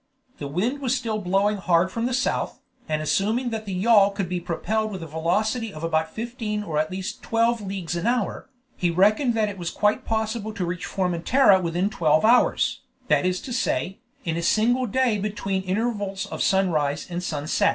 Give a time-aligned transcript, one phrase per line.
[0.39, 2.59] The wind was still blowing hard from the south,
[2.89, 6.79] and assuming that the yawl could be propelled with a velocity of about fifteen or
[6.79, 10.87] at least twelve leagues an hour, he reckoned that it was quite possible to reach
[10.87, 16.25] Formentera within twelve hours, that is to say, in a single day between the intervals
[16.25, 17.61] of sunrise and sunrise.